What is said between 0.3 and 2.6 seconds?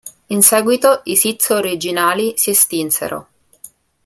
seguito i Sith originali si